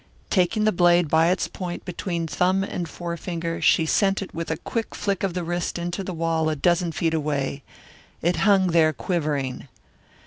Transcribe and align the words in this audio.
Taking 0.31 0.63
the 0.63 0.71
blade 0.71 1.09
by 1.09 1.27
its 1.29 1.47
point 1.47 1.85
between 1.85 2.25
thumb 2.25 2.63
and 2.63 2.89
forefinger 2.89 3.61
she 3.61 3.85
sent 3.85 4.23
it 4.23 4.33
with 4.33 4.49
a 4.49 4.57
quick 4.57 4.95
flick 4.95 5.21
of 5.21 5.35
the 5.35 5.43
wrist 5.43 5.77
into 5.77 6.03
the 6.03 6.11
wall 6.11 6.49
a 6.49 6.55
dozen 6.55 6.91
feet 6.91 7.13
away. 7.13 7.61
It 8.23 8.37
hung 8.37 8.69
there 8.71 8.93
quivering. 8.93 9.67